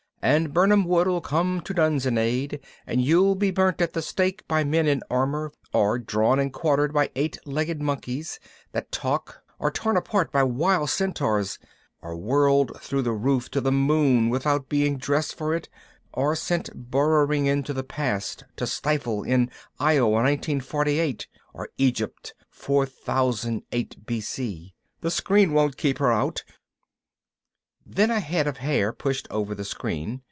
[0.23, 4.85] And Birnam Wood'll come to Dunsinane and you'll be burnt at the stake by men
[4.85, 8.39] in armor or drawn and quartered by eight legged monkeys
[8.71, 11.57] that talk or torn apart by wild centaurs
[12.03, 15.69] or whirled through the roof to the moon without being dressed for it
[16.13, 19.49] or sent burrowing into the past to stifle in
[19.79, 21.25] Iowa 1948
[21.55, 24.75] or Egypt 4,008 B.C.
[24.99, 26.43] The screen won't keep her out._
[27.83, 30.19] Then a head of hair pushed over the screen.